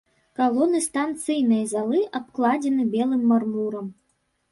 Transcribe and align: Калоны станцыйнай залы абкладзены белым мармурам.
Калоны 0.37 0.79
станцыйнай 0.85 1.61
залы 1.73 1.99
абкладзены 2.19 2.87
белым 2.95 3.21
мармурам. 3.33 3.87